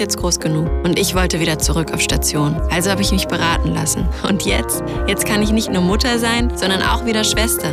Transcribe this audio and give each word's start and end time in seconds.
jetzt 0.00 0.16
groß 0.16 0.40
genug 0.40 0.68
und 0.84 0.98
ich 0.98 1.14
wollte 1.14 1.38
wieder 1.38 1.58
zurück 1.58 1.92
auf 1.92 2.00
Station. 2.00 2.60
Also 2.70 2.90
habe 2.90 3.02
ich 3.02 3.12
mich 3.12 3.28
beraten 3.28 3.72
lassen. 3.72 4.08
Und 4.28 4.44
jetzt? 4.44 4.82
Jetzt 5.06 5.26
kann 5.26 5.42
ich 5.42 5.52
nicht 5.52 5.70
nur 5.70 5.82
Mutter 5.82 6.18
sein, 6.18 6.56
sondern 6.56 6.82
auch 6.82 7.04
wieder 7.04 7.22
Schwester. 7.22 7.72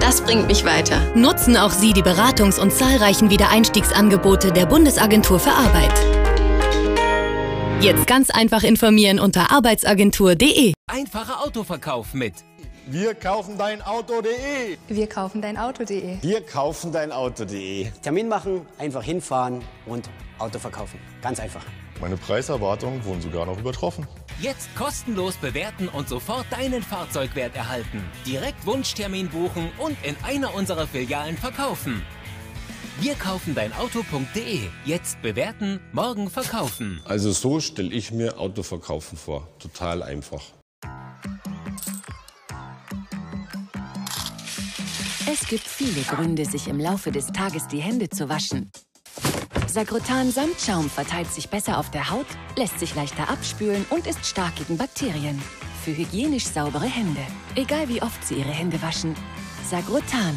Das 0.00 0.20
bringt 0.22 0.46
mich 0.48 0.64
weiter. 0.64 1.00
Nutzen 1.14 1.56
auch 1.56 1.70
Sie 1.70 1.92
die 1.92 2.02
Beratungs- 2.02 2.58
und 2.58 2.72
zahlreichen 2.72 3.30
Wiedereinstiegsangebote 3.30 4.52
der 4.52 4.66
Bundesagentur 4.66 5.38
für 5.38 5.52
Arbeit. 5.52 5.92
Jetzt 7.80 8.06
ganz 8.06 8.30
einfach 8.30 8.62
informieren 8.62 9.18
unter 9.18 9.52
arbeitsagentur.de. 9.52 10.74
Einfacher 10.86 11.42
Autoverkauf 11.42 12.12
mit 12.12 12.34
Wir 12.86 13.14
kaufen 13.14 13.56
dein 13.56 13.80
Auto.de. 13.82 14.76
Wir 14.88 15.06
kaufen 15.06 15.40
dein 15.40 15.56
Auto.de. 15.56 16.18
Wir 16.20 16.44
kaufen 16.44 16.92
dein 16.92 17.12
Auto.de. 17.12 17.90
Termin 18.02 18.28
machen, 18.28 18.66
einfach 18.78 19.02
hinfahren 19.02 19.62
und 19.86 20.10
Auto 20.38 20.58
verkaufen. 20.58 20.98
Ganz 21.22 21.40
einfach. 21.40 21.64
Meine 22.00 22.16
Preiserwartungen 22.16 23.04
wurden 23.04 23.20
sogar 23.20 23.44
noch 23.44 23.58
übertroffen. 23.58 24.06
Jetzt 24.40 24.74
kostenlos 24.74 25.36
bewerten 25.36 25.88
und 25.88 26.08
sofort 26.08 26.46
deinen 26.50 26.82
Fahrzeugwert 26.82 27.54
erhalten. 27.54 28.02
Direkt 28.26 28.64
Wunschtermin 28.64 29.28
buchen 29.28 29.70
und 29.78 29.96
in 30.02 30.16
einer 30.22 30.54
unserer 30.54 30.86
Filialen 30.86 31.36
verkaufen. 31.36 32.02
Wir 33.00 33.14
kaufen 33.14 33.54
dein 33.54 33.72
Auto.de. 33.74 34.60
Jetzt 34.84 35.20
bewerten, 35.22 35.80
morgen 35.92 36.30
verkaufen. 36.30 37.00
Also 37.04 37.32
so 37.32 37.60
stelle 37.60 37.92
ich 37.94 38.12
mir 38.12 38.38
Autoverkaufen 38.38 39.16
vor. 39.16 39.48
Total 39.58 40.02
einfach. 40.02 40.42
Es 45.32 45.46
gibt 45.46 45.66
viele 45.66 46.02
Gründe, 46.02 46.44
sich 46.44 46.66
im 46.68 46.80
Laufe 46.80 47.12
des 47.12 47.28
Tages 47.28 47.68
die 47.68 47.80
Hände 47.80 48.08
zu 48.08 48.28
waschen. 48.28 48.70
Sagrotan 49.70 50.32
Samtschaum 50.32 50.90
verteilt 50.90 51.32
sich 51.32 51.48
besser 51.48 51.78
auf 51.78 51.92
der 51.92 52.10
Haut, 52.10 52.26
lässt 52.56 52.80
sich 52.80 52.96
leichter 52.96 53.30
abspülen 53.30 53.86
und 53.90 54.08
ist 54.08 54.26
stark 54.26 54.56
gegen 54.56 54.76
Bakterien. 54.76 55.40
für 55.84 55.96
hygienisch 55.96 56.46
saubere 56.46 56.86
Hände. 56.86 57.20
Egal 57.54 57.88
wie 57.88 58.02
oft 58.02 58.22
Sie 58.26 58.34
Ihre 58.34 58.50
Hände 58.50 58.82
waschen. 58.82 59.14
Sagrotan. 59.70 60.36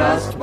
Just 0.00 0.39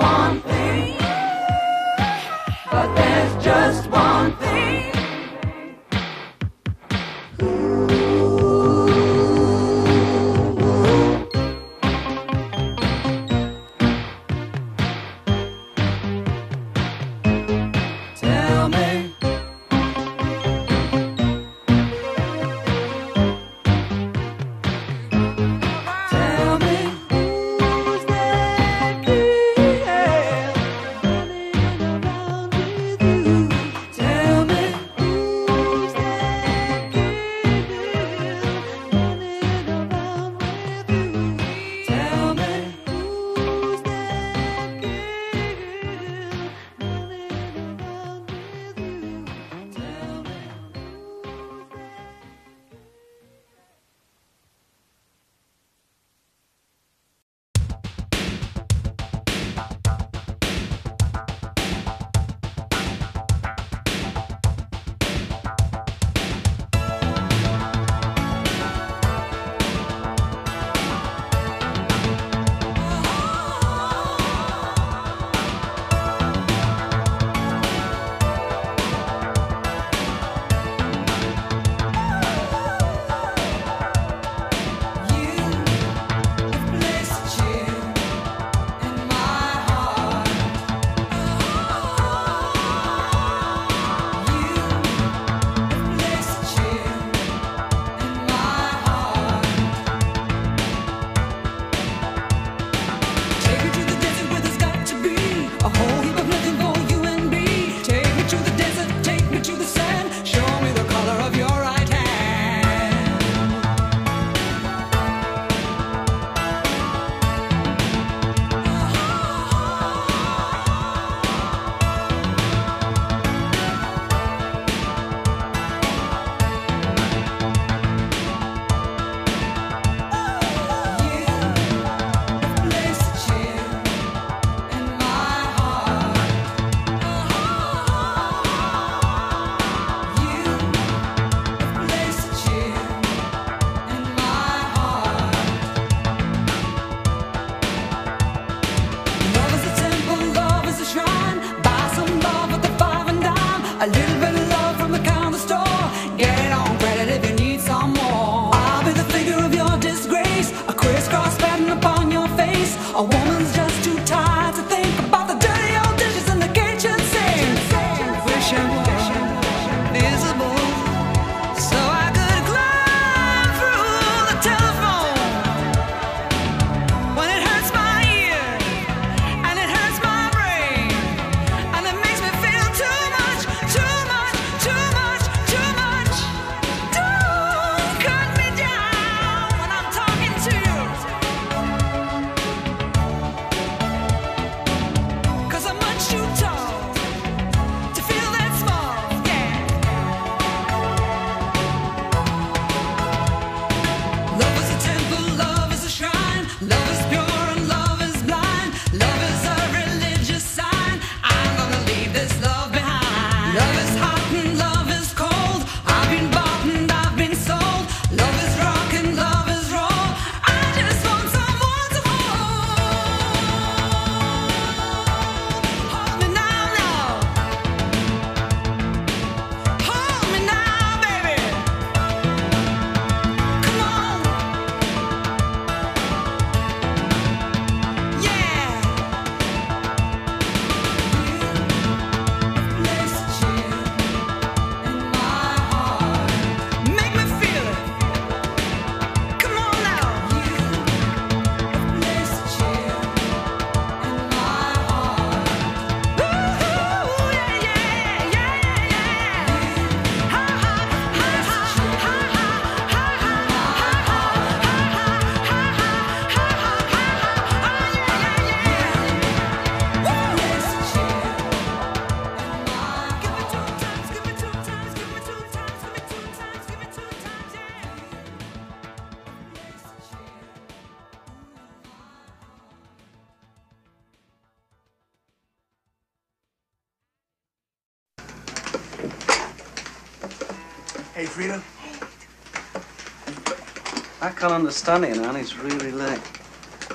I 294.57 294.59
can't 294.59 294.65
understand 294.69 295.05
it, 295.05 295.17
man. 295.17 295.35
It's 295.35 295.55
really 295.55 295.91
late. 295.91 296.19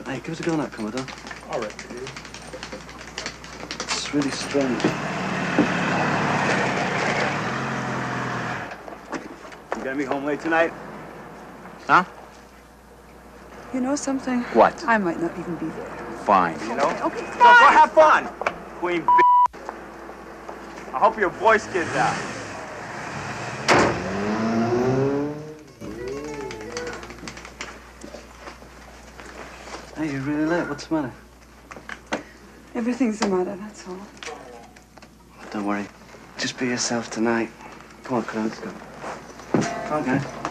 Hey, 0.04 0.18
give 0.18 0.30
us 0.30 0.40
a 0.40 0.42
go 0.42 0.56
now, 0.56 0.66
Commodore. 0.66 1.06
All 1.48 1.60
right, 1.60 1.72
dude. 1.88 2.10
It's 3.82 4.12
really 4.12 4.32
strange. 4.32 4.82
You 9.76 9.84
gonna 9.84 9.94
be 9.94 10.02
home 10.02 10.24
late 10.24 10.40
tonight? 10.40 10.72
Huh? 11.86 12.02
You 13.72 13.80
know 13.80 13.94
something? 13.94 14.40
What? 14.58 14.82
I 14.88 14.98
might 14.98 15.20
not 15.20 15.30
even 15.38 15.54
be 15.54 15.66
there. 15.66 15.90
Fine. 16.26 16.58
You 16.62 16.74
know? 16.74 16.88
Okay, 17.04 17.18
So 17.20 17.38
go 17.38 17.68
have 17.70 17.92
fun, 17.92 18.26
Queen 18.80 19.02
B. 19.02 19.60
I 20.92 20.98
hope 20.98 21.16
your 21.16 21.30
voice 21.30 21.68
gets 21.68 21.94
out. 21.94 22.41
You're 30.26 30.36
really 30.36 30.48
late. 30.48 30.68
What's 30.68 30.86
the 30.86 30.94
matter? 30.94 31.12
Everything's 32.74 33.18
the 33.18 33.28
matter, 33.28 33.56
that's 33.56 33.88
all. 33.88 33.98
Don't 35.50 35.66
worry. 35.66 35.86
Just 36.38 36.58
be 36.58 36.66
yourself 36.66 37.10
tonight. 37.10 37.50
Come 38.04 38.18
on, 38.18 38.24
come 38.24 38.42
on, 38.42 38.48
let's 38.48 38.60
go. 38.60 38.70
Come 39.52 39.92
on, 39.92 40.04
guys. 40.04 40.41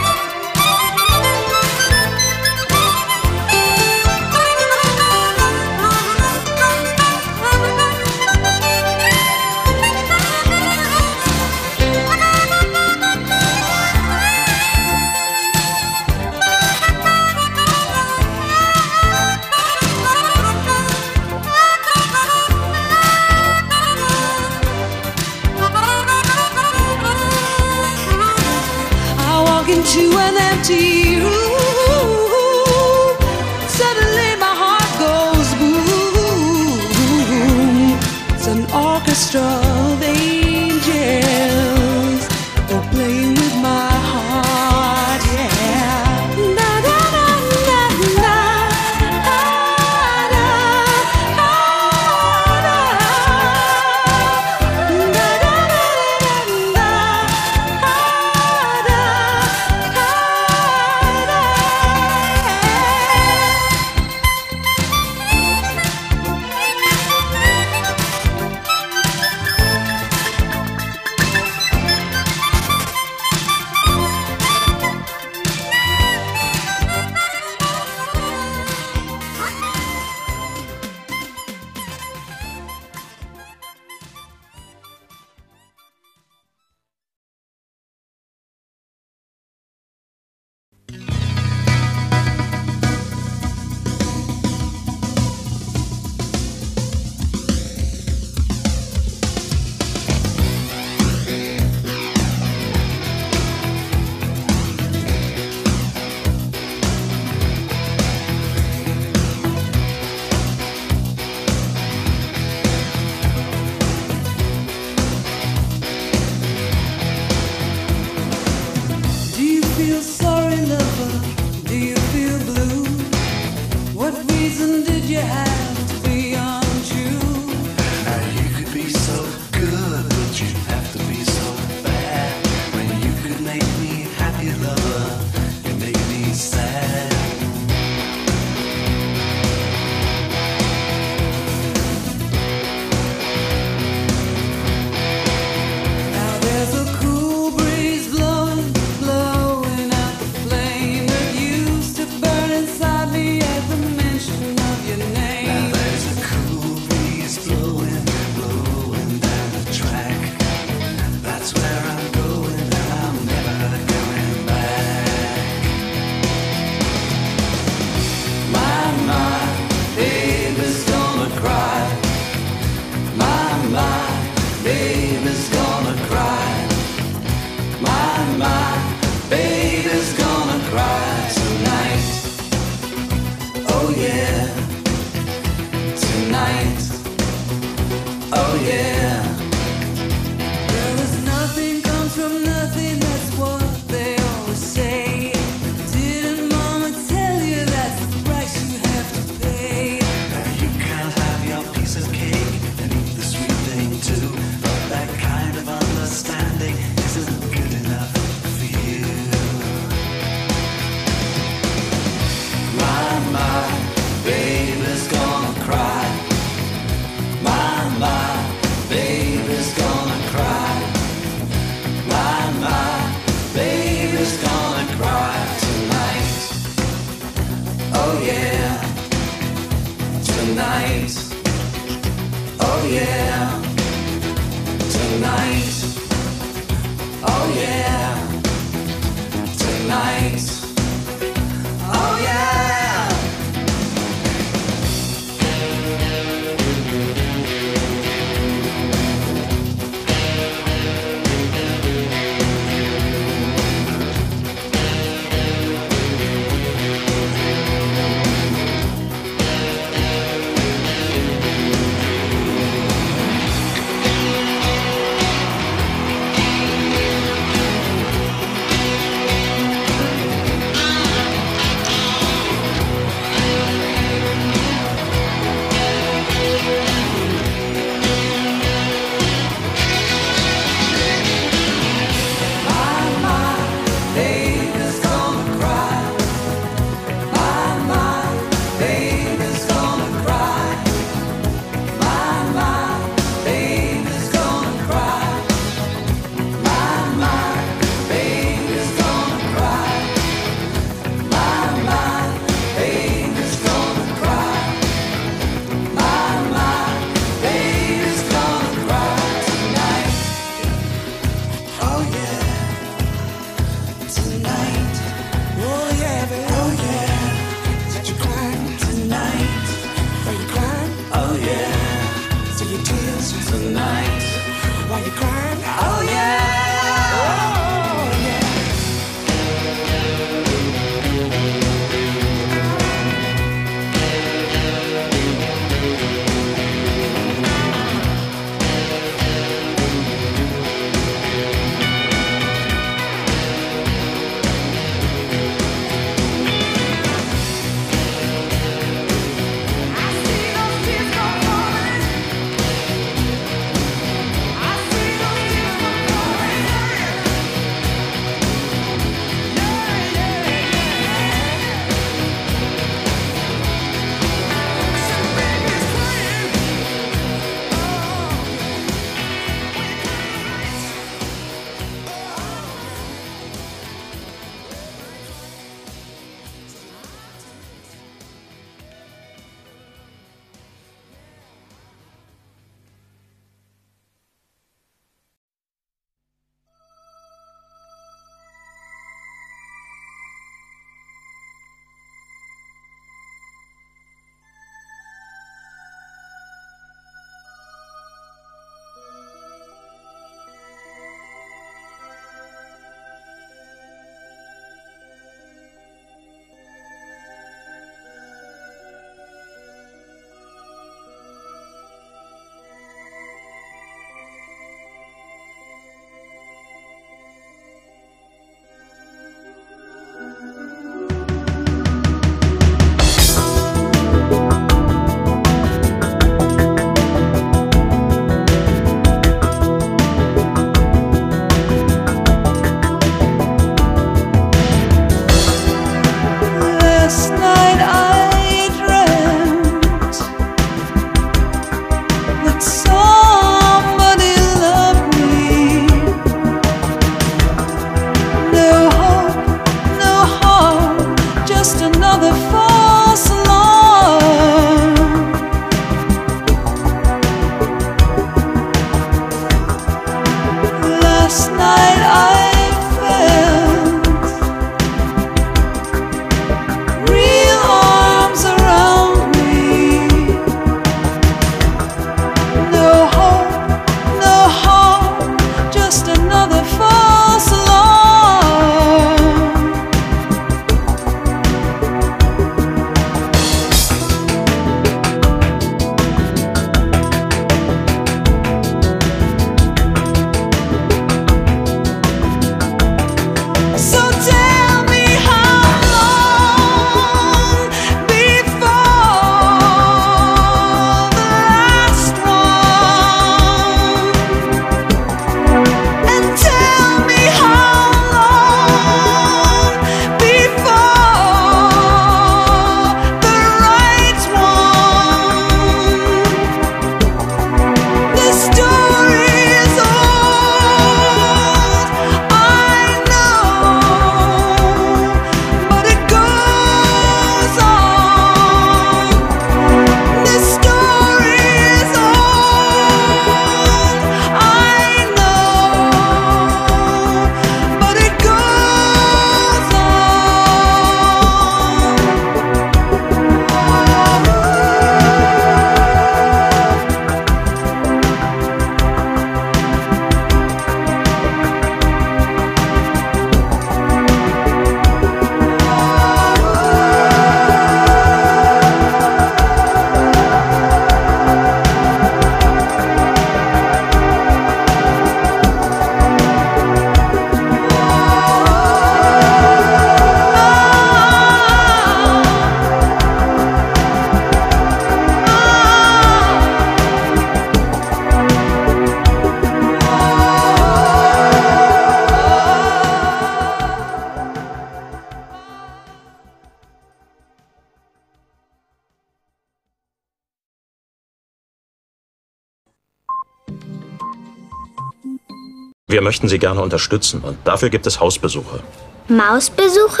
Wir 595.98 596.04
möchten 596.04 596.28
Sie 596.28 596.38
gerne 596.38 596.62
unterstützen 596.62 597.22
und 597.22 597.38
dafür 597.42 597.70
gibt 597.70 597.84
es 597.84 597.98
Hausbesuche. 597.98 598.60
Mausbesuche? 599.08 600.00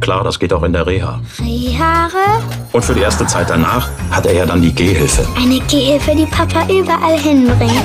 Klar, 0.00 0.24
das 0.24 0.40
geht 0.40 0.52
auch 0.52 0.64
in 0.64 0.72
der 0.72 0.88
Reha. 0.88 1.20
Rehhaare? 1.38 2.42
Und 2.72 2.84
für 2.84 2.94
die 2.94 3.02
erste 3.02 3.28
Zeit 3.28 3.48
danach 3.48 3.88
hat 4.10 4.26
er 4.26 4.34
ja 4.34 4.44
dann 4.44 4.60
die 4.60 4.74
Gehhilfe. 4.74 5.24
Eine 5.36 5.60
Gehilfe, 5.60 6.16
die 6.16 6.26
Papa 6.26 6.66
überall 6.68 7.16
hinbringt. 7.16 7.84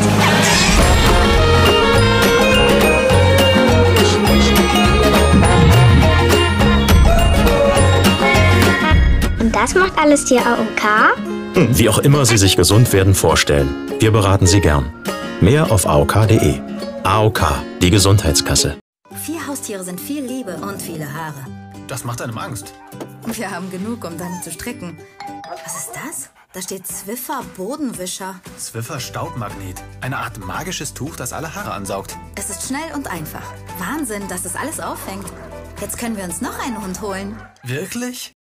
Das 9.61 9.75
macht 9.75 9.95
alles 9.95 10.25
die 10.25 10.39
AOK? 10.39 11.15
Hm, 11.53 11.77
Wie 11.77 11.87
auch 11.87 11.99
immer 11.99 12.25
Sie 12.25 12.37
sich 12.37 12.55
gesund 12.55 12.91
werden 12.93 13.13
vorstellen. 13.13 13.69
Wir 13.99 14.09
beraten 14.09 14.47
Sie 14.47 14.59
gern. 14.59 14.91
Mehr 15.39 15.71
auf 15.71 15.85
aok.de. 15.85 16.59
AOK, 17.03 17.43
die 17.79 17.91
Gesundheitskasse. 17.91 18.77
Vier 19.23 19.45
Haustiere 19.45 19.83
sind 19.83 20.01
viel 20.01 20.25
Liebe 20.25 20.55
und 20.55 20.81
viele 20.81 21.13
Haare. 21.13 21.45
Das 21.87 22.03
macht 22.03 22.23
einem 22.23 22.39
Angst. 22.39 22.73
Wir 23.27 23.51
haben 23.51 23.69
genug, 23.69 24.03
um 24.03 24.17
damit 24.17 24.43
zu 24.43 24.51
stricken. 24.51 24.97
Was 25.63 25.77
ist 25.77 25.91
das? 25.93 26.29
Da 26.53 26.61
steht 26.63 26.87
Zwiffer 26.87 27.43
Bodenwischer. 27.55 28.41
Zwiffer 28.57 28.99
Staubmagnet. 28.99 29.83
Eine 30.01 30.17
Art 30.17 30.43
magisches 30.43 30.95
Tuch, 30.95 31.15
das 31.15 31.33
alle 31.33 31.53
Haare 31.53 31.71
ansaugt. 31.71 32.17
Es 32.35 32.49
ist 32.49 32.67
schnell 32.67 32.95
und 32.95 33.11
einfach. 33.11 33.43
Wahnsinn, 33.77 34.27
dass 34.27 34.43
es 34.43 34.55
alles 34.55 34.79
auffängt. 34.79 35.25
Jetzt 35.79 35.99
können 35.99 36.17
wir 36.17 36.23
uns 36.23 36.41
noch 36.41 36.57
einen 36.65 36.83
Hund 36.83 36.99
holen. 37.01 37.35
Wirklich? 37.63 38.33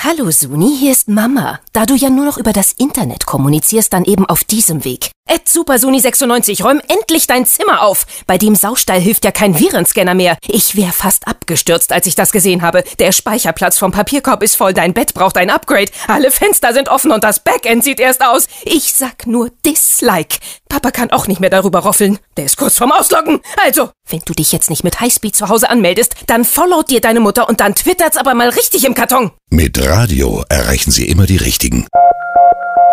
Hallo 0.00 0.30
Suni, 0.30 0.76
hier 0.78 0.92
ist 0.92 1.08
Mama. 1.08 1.58
Da 1.72 1.84
du 1.84 1.96
ja 1.96 2.08
nur 2.08 2.24
noch 2.24 2.38
über 2.38 2.52
das 2.52 2.70
Internet 2.70 3.26
kommunizierst, 3.26 3.92
dann 3.92 4.04
eben 4.04 4.26
auf 4.26 4.44
diesem 4.44 4.84
Weg. 4.84 5.10
Ed 5.26 5.48
SuperSuni96, 5.48 6.62
räum 6.62 6.80
endlich 6.86 7.26
dein 7.26 7.46
Zimmer 7.46 7.82
auf. 7.82 8.06
Bei 8.28 8.38
dem 8.38 8.54
Saustall 8.54 9.00
hilft 9.00 9.24
ja 9.24 9.32
kein 9.32 9.58
Virenscanner 9.58 10.14
mehr. 10.14 10.38
Ich 10.46 10.76
wäre 10.76 10.92
fast 10.92 11.26
abgestürzt, 11.26 11.92
als 11.92 12.06
ich 12.06 12.14
das 12.14 12.30
gesehen 12.30 12.62
habe. 12.62 12.84
Der 13.00 13.10
Speicherplatz 13.10 13.76
vom 13.76 13.90
Papierkorb 13.90 14.44
ist 14.44 14.54
voll, 14.54 14.72
dein 14.72 14.94
Bett 14.94 15.14
braucht 15.14 15.36
ein 15.36 15.50
Upgrade. 15.50 15.90
Alle 16.06 16.30
Fenster 16.30 16.72
sind 16.72 16.88
offen 16.88 17.10
und 17.10 17.24
das 17.24 17.40
Backend 17.40 17.82
sieht 17.82 17.98
erst 17.98 18.24
aus. 18.24 18.46
Ich 18.64 18.94
sag 18.94 19.26
nur 19.26 19.50
Dislike. 19.66 20.38
Papa 20.68 20.90
kann 20.90 21.10
auch 21.10 21.26
nicht 21.26 21.40
mehr 21.40 21.50
darüber 21.50 21.80
roffeln. 21.80 22.18
Der 22.36 22.44
ist 22.44 22.56
kurz 22.56 22.76
vorm 22.76 22.92
Ausloggen. 22.92 23.40
Also, 23.64 23.90
wenn 24.08 24.20
du 24.24 24.32
dich 24.32 24.52
jetzt 24.52 24.70
nicht 24.70 24.84
mit 24.84 25.00
Highspeed 25.00 25.34
zu 25.34 25.48
Hause 25.48 25.70
anmeldest, 25.70 26.14
dann 26.26 26.44
followt 26.44 26.90
dir 26.90 27.00
deine 27.00 27.20
Mutter 27.20 27.48
und 27.48 27.60
dann 27.60 27.74
twittert's 27.74 28.16
aber 28.16 28.34
mal 28.34 28.48
richtig 28.50 28.84
im 28.84 28.94
Karton. 28.94 29.30
Mit 29.50 29.84
Radio 29.84 30.44
erreichen 30.48 30.90
Sie 30.90 31.08
immer 31.08 31.26
die 31.26 31.36
Richtigen. 31.36 31.86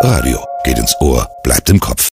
Radio 0.00 0.44
geht 0.64 0.78
ins 0.78 0.94
Ohr, 1.00 1.28
bleibt 1.42 1.70
im 1.70 1.80
Kopf. 1.80 2.08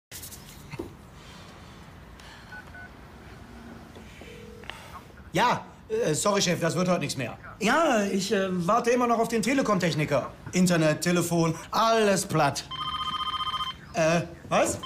Ja, 5.33 5.65
äh, 5.89 6.15
sorry, 6.15 6.43
Chef, 6.43 6.61
das 6.61 6.75
wird 6.75 6.89
heute 6.89 7.01
nichts 7.01 7.17
mehr. 7.17 7.37
Ja, 7.61 8.03
ich 8.05 8.33
äh, 8.33 8.49
warte 8.67 8.91
immer 8.91 9.07
noch 9.07 9.19
auf 9.19 9.29
den 9.29 9.43
Telekom-Techniker. 9.43 10.31
Internet, 10.53 11.01
Telefon, 11.01 11.55
alles 11.71 12.27
platt. 12.27 12.65
Äh, 13.95 14.23
was? 14.49 14.79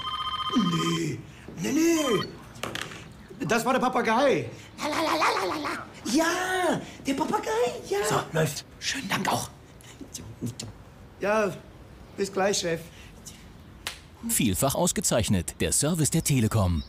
Nee, 0.57 1.19
nee, 1.63 1.73
nee. 1.73 3.47
Das 3.47 3.65
war 3.65 3.75
der 3.75 3.81
Papagei. 3.81 4.49
Lalalala. 4.79 5.87
Ja, 6.13 6.81
der 7.07 7.15
Papagei, 7.15 7.51
ja. 7.89 7.99
So, 8.09 8.21
läuft. 8.33 8.65
Schönen 8.79 9.09
Dank 9.09 9.29
auch. 9.29 9.51
Ja, 11.21 11.53
bis 12.17 12.33
gleich, 12.33 12.59
Chef. 12.59 12.81
Vielfach 14.29 14.75
ausgezeichnet. 14.75 15.55
Der 15.61 15.73
Service 15.73 16.11
der 16.11 16.25
Telekom. 16.25 16.83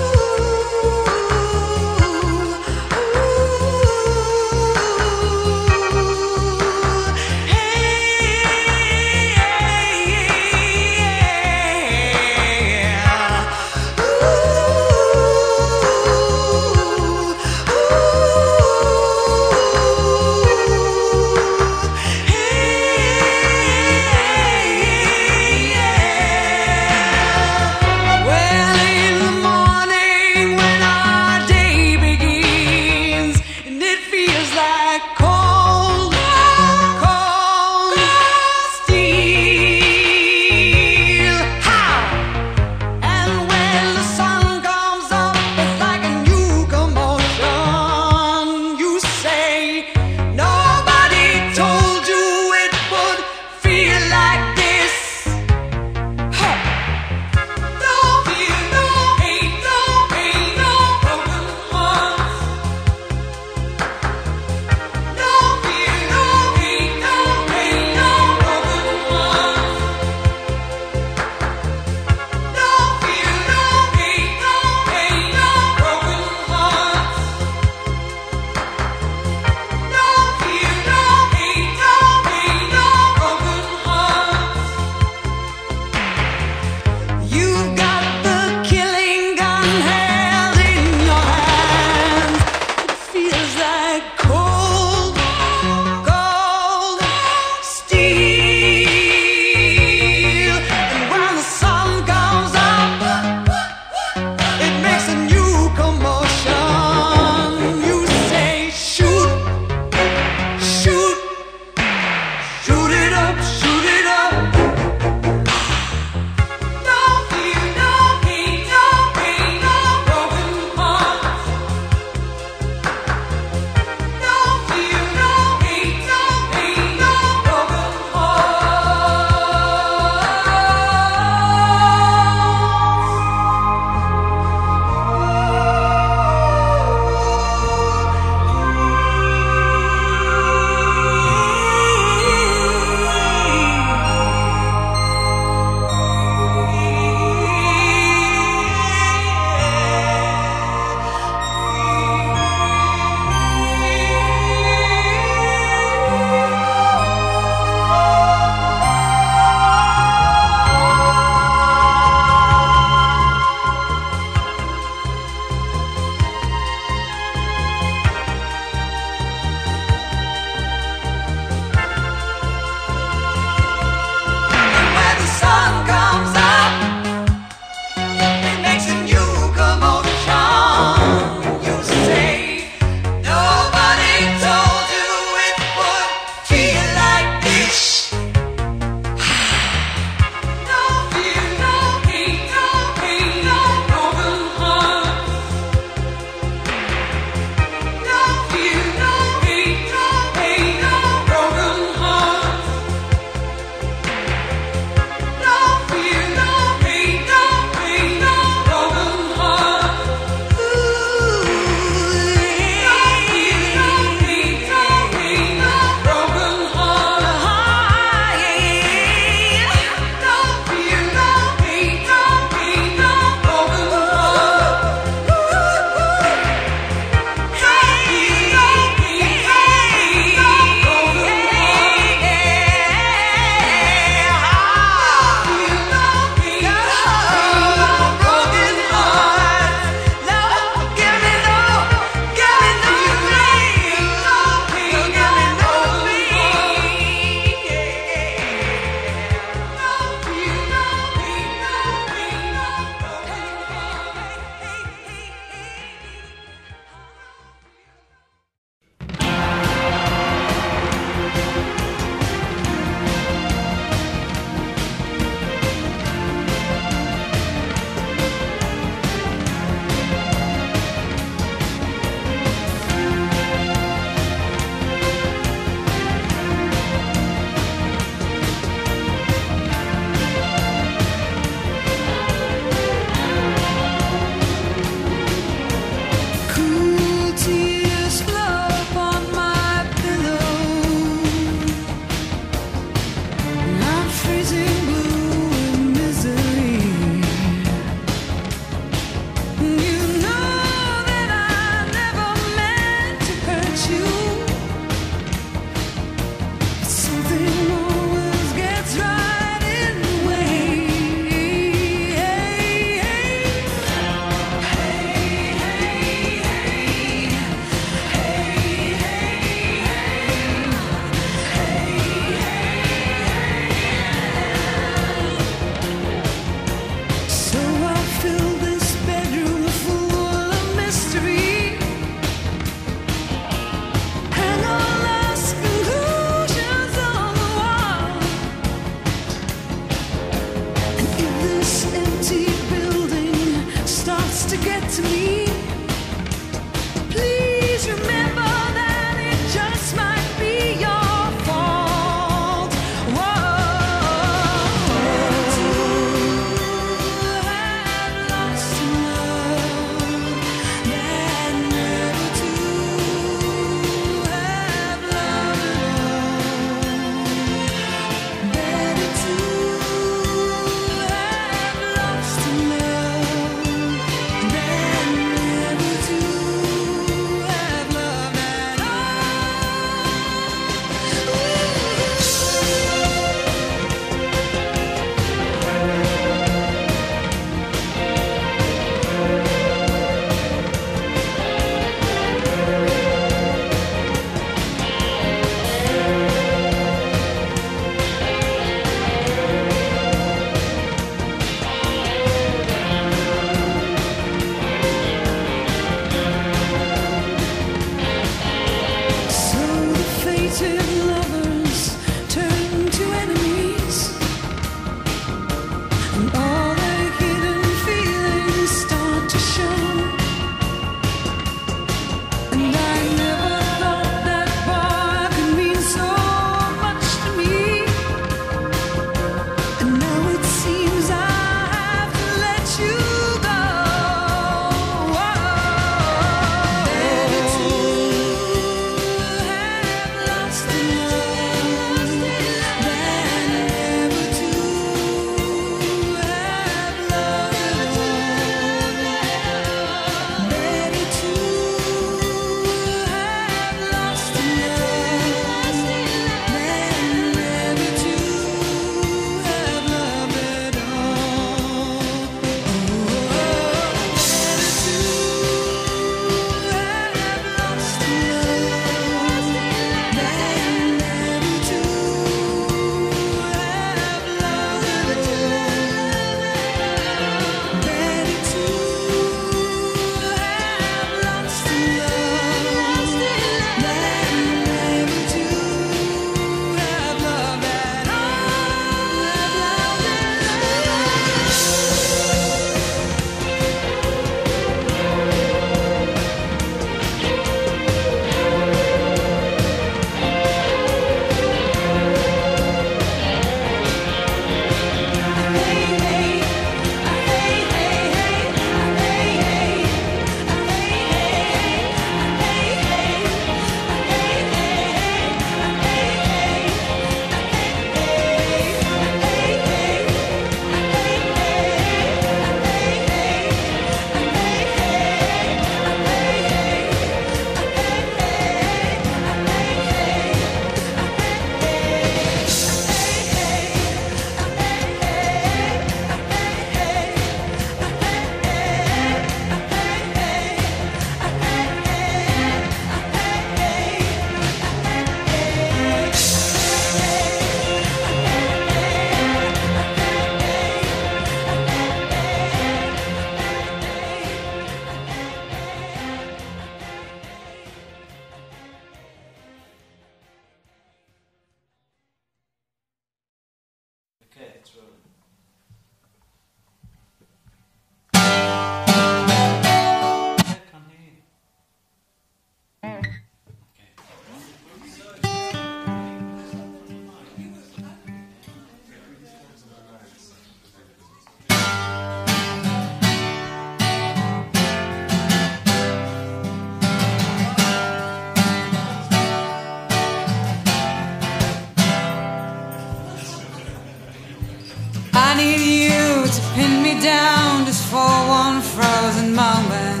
Me 596.82 597.00
down 597.00 597.66
just 597.66 597.84
for 597.90 598.12
one 598.28 598.62
frozen 598.62 599.34
moment. 599.34 600.00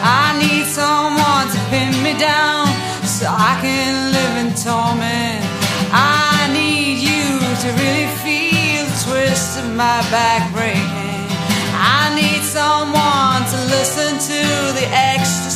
I 0.00 0.36
need 0.40 0.64
someone 0.64 1.46
to 1.52 1.58
pin 1.70 1.92
me 2.02 2.14
down 2.18 2.66
so 3.04 3.26
I 3.28 3.58
can 3.60 4.12
live 4.16 4.34
in 4.42 4.50
torment. 4.56 5.44
I 5.92 6.48
need 6.52 6.96
you 7.08 7.38
to 7.62 7.68
really 7.80 8.08
feel 8.24 8.84
the 8.88 8.96
twist 9.04 9.58
of 9.58 9.66
my 9.74 10.00
back 10.10 10.52
breaking. 10.52 11.28
I 11.76 12.14
need 12.16 12.42
someone 12.42 13.44
to 13.52 13.58
listen 13.76 14.12
to 14.30 14.42
the 14.78 14.86
ecstasy 14.92 15.55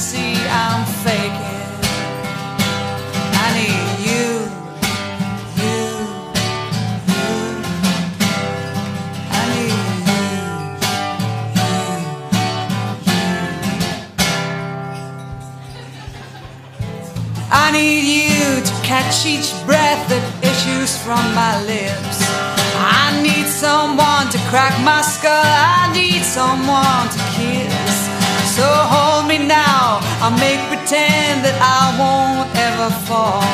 catch 18.90 19.24
each 19.24 19.54
breath 19.70 20.02
that 20.10 20.24
issues 20.42 20.98
from 20.98 21.22
my 21.30 21.54
lips. 21.62 22.18
I 22.74 23.14
need 23.22 23.46
someone 23.46 24.26
to 24.34 24.38
crack 24.50 24.74
my 24.82 24.98
skull. 24.98 25.30
I 25.78 25.94
need 25.94 26.26
someone 26.26 27.06
to 27.14 27.20
kiss. 27.38 27.94
So 28.50 28.66
hold 28.66 29.30
me 29.30 29.38
now. 29.38 30.02
I'll 30.18 30.34
make 30.42 30.58
pretend 30.66 31.46
that 31.46 31.54
I 31.62 31.82
won't 32.02 32.50
ever 32.66 32.90
fall. 33.06 33.46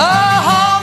Oh, 0.00 0.81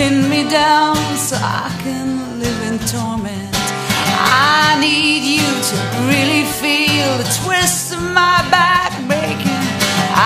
pin 0.00 0.30
me 0.30 0.48
down 0.48 0.96
so 1.28 1.36
I 1.36 1.68
can 1.82 2.08
live 2.42 2.60
in 2.68 2.78
torment. 2.88 3.52
I 4.56 4.78
need 4.80 5.22
you 5.36 5.48
to 5.70 5.76
really 6.10 6.44
feel 6.60 7.10
the 7.22 7.28
twist 7.42 7.92
of 7.92 8.02
my 8.20 8.38
back 8.56 8.92
breaking. 9.10 9.64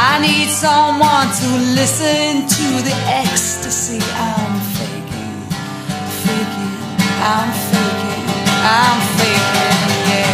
I 0.07 0.13
need 0.27 0.49
someone 0.67 1.29
to 1.41 1.49
listen 1.81 2.47
to 2.57 2.67
the 2.89 2.97
ecstasy 3.25 3.99
I'm 4.31 4.55
faking, 4.79 5.39
faking, 6.23 6.77
I'm 7.35 7.51
faking, 7.71 8.27
I'm 8.79 8.99
faking, 9.19 9.81
yeah. 10.11 10.34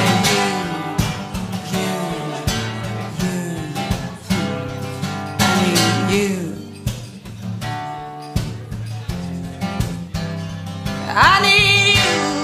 I 11.23 11.43
need 11.43 11.97
you, 11.97 12.40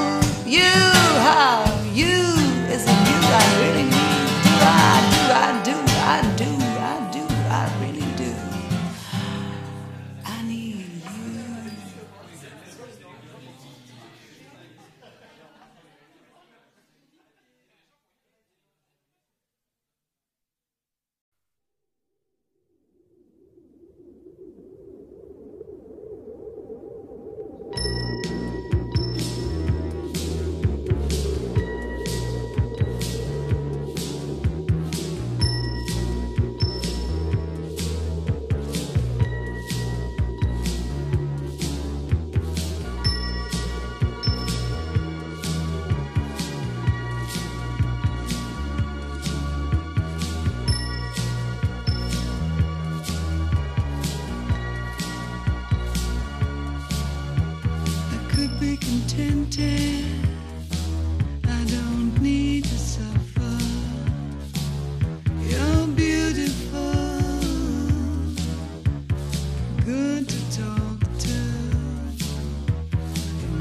to 70.25 70.41
talk 70.57 71.01
to. 71.19 71.39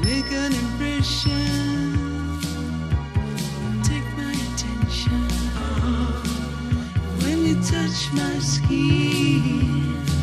Make 0.04 0.30
an 0.32 0.52
impression. 0.52 1.46
Take 3.82 4.08
my 4.16 4.32
attention 4.46 5.28
when 7.22 7.38
you 7.46 7.54
touch 7.62 8.12
my 8.12 8.38
skin. 8.38 10.15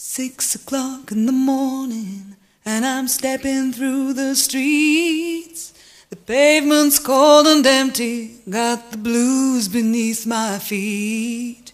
Six 0.00 0.54
o'clock 0.54 1.10
in 1.10 1.26
the 1.26 1.32
morning, 1.32 2.36
and 2.64 2.86
I'm 2.86 3.08
stepping 3.08 3.72
through 3.72 4.12
the 4.12 4.36
streets. 4.36 5.74
The 6.10 6.14
pavement's 6.14 7.00
cold 7.00 7.48
and 7.48 7.66
empty, 7.66 8.36
got 8.48 8.92
the 8.92 8.96
blues 8.96 9.66
beneath 9.66 10.24
my 10.24 10.60
feet. 10.60 11.72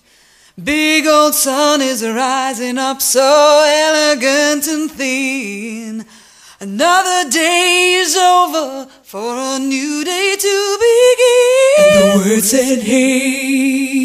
Big 0.57 1.07
old 1.07 1.35
sun 1.35 1.83
is 1.83 2.03
rising 2.03 2.79
up 2.79 3.03
so 3.03 3.63
elegant 3.67 4.69
and 4.69 4.91
thin. 4.91 6.07
Another 6.61 7.29
day 7.29 7.97
is 7.99 8.17
over 8.17 8.87
for 9.03 9.37
a 9.37 9.59
new 9.59 10.03
day 10.03 10.35
to 10.41 10.79
begin. 10.87 11.93
And 11.93 12.23
the 12.23 12.31
word 12.31 12.43
said, 12.43 12.79
hey, 12.79 14.04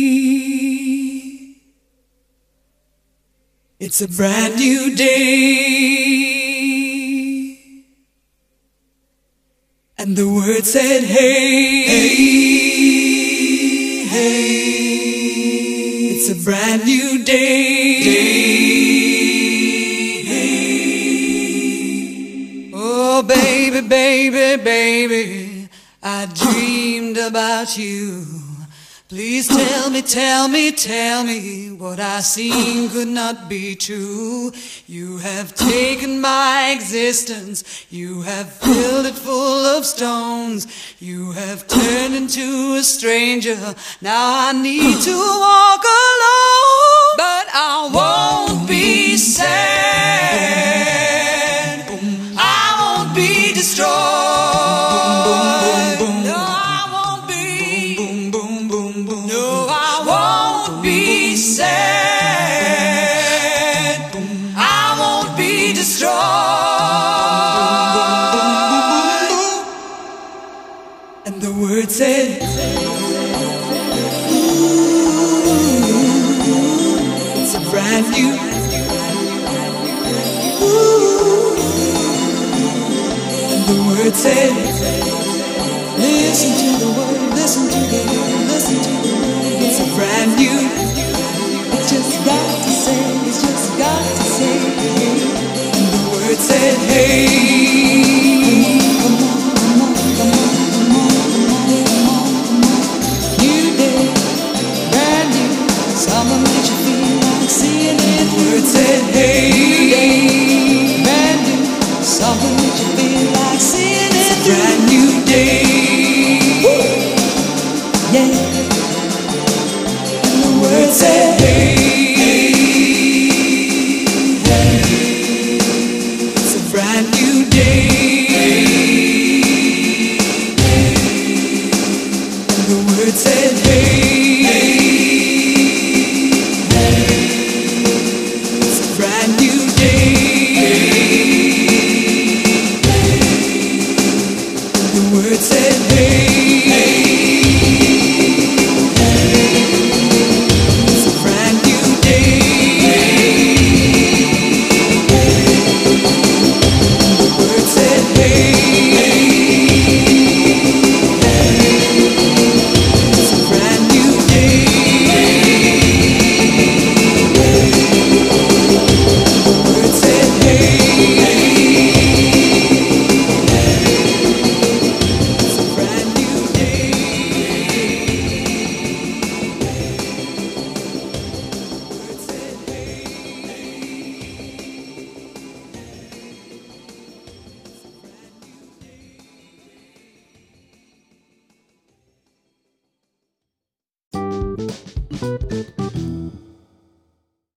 it's 3.80 4.02
a 4.02 4.08
brand 4.10 4.58
new 4.58 4.94
day. 4.94 5.70
And 9.98 10.18
the 10.18 10.28
word 10.28 10.66
said, 10.66 11.04
hey, 11.04 11.84
hey, 11.88 12.16
hey, 14.06 14.50
it's 16.12 16.30
a 16.30 16.36
brand 16.44 16.84
new 16.86 17.24
day. 17.24 18.00
Oh, 22.74 23.24
baby, 23.24 23.82
baby, 23.88 24.62
baby, 24.64 25.70
I 26.04 26.26
dreamed 26.34 27.18
about 27.18 27.78
you. 27.78 28.39
Please 29.10 29.48
tell 29.48 29.90
me, 29.90 30.04
tell 30.04 30.48
me, 30.48 30.72
tell 30.72 31.24
me 31.24 31.72
what 31.72 32.00
I 32.00 32.20
seen 32.20 32.92
could 32.92 33.08
not 33.08 33.50
be 33.50 33.74
true. 33.74 34.52
You 34.86 35.18
have 35.18 35.56
taken 35.56 36.22
my 36.22 36.76
existence, 36.78 37.88
you 37.90 38.22
have 38.22 38.54
filled 38.54 39.08
it 39.08 39.16
full 39.16 39.66
of 39.66 39.84
stones, 39.88 40.68
you 41.00 41.32
have 41.32 41.68
turned 41.68 42.14
into 42.14 42.76
a 42.76 42.84
stranger. 42.84 43.58
Now 44.00 44.50
I 44.50 44.52
need 44.52 45.02
to 45.02 45.18
walk 45.18 45.84
alone, 45.84 47.18
but 47.18 47.48
I 47.52 47.90
won't 47.92 48.68
be 48.70 49.18
sad. 49.18 50.20
I 52.38 52.76
won't 52.80 53.16
be 53.16 53.54
destroyed. 53.56 54.19